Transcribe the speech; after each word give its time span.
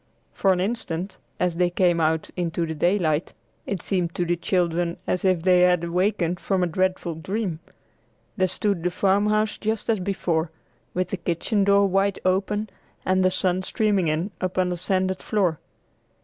For 0.33 0.51
an 0.51 0.59
instant, 0.59 1.19
as 1.39 1.57
they 1.57 1.69
came 1.69 2.01
out 2.01 2.31
into 2.35 2.65
the 2.65 2.73
daylight, 2.73 3.33
it 3.67 3.83
seemed 3.83 4.15
to 4.15 4.25
the 4.25 4.35
children 4.35 4.97
as 5.05 5.23
if 5.23 5.43
they 5.43 5.59
had 5.59 5.83
awakened 5.83 6.39
from 6.39 6.63
a 6.63 6.65
dreadful 6.65 7.13
dream. 7.13 7.59
There 8.35 8.47
stood 8.47 8.81
the 8.81 8.89
farmhouse 8.89 9.59
just 9.59 9.91
as 9.91 9.99
before, 9.99 10.49
with 10.95 11.09
the 11.09 11.17
kitchen 11.17 11.63
door 11.65 11.85
wide 11.85 12.17
open 12.25 12.71
and 13.05 13.23
the 13.23 13.29
sun 13.29 13.61
streaming 13.61 14.07
in 14.07 14.31
upon 14.41 14.69
the 14.69 14.77
sanded 14.77 15.21
floor. 15.21 15.59